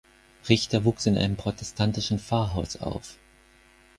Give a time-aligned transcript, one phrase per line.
[0.49, 3.17] Richter wuchs in einem protestantischen Pfarrhaus auf.